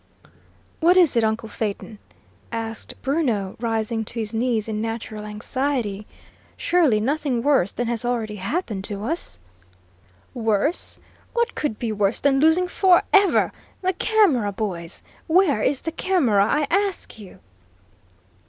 "What 0.79 0.97
is 0.97 1.15
it, 1.15 1.23
uncle 1.23 1.47
Phaeton?" 1.47 1.99
asked 2.51 2.99
Bruno, 3.03 3.55
rising 3.59 4.03
to 4.05 4.19
his 4.19 4.33
knees 4.33 4.67
in 4.67 4.81
natural 4.81 5.25
anxiety. 5.25 6.07
"Surely 6.57 6.99
nothing 6.99 7.43
worse 7.43 7.71
than 7.71 7.85
has 7.85 8.03
already 8.03 8.37
happened 8.37 8.83
to 8.85 9.03
us?" 9.03 9.37
"Worse? 10.33 10.97
What 11.33 11.53
could 11.53 11.77
be 11.77 11.91
worse 11.91 12.19
than 12.19 12.39
losing 12.39 12.67
for 12.67 13.03
ever 13.13 13.51
the 13.83 13.93
camera, 13.93 14.51
boys; 14.51 15.03
where 15.27 15.61
is 15.61 15.81
the 15.83 15.91
camera, 15.91 16.45
I 16.47 16.65
ask 16.71 17.19
you?" 17.19 17.37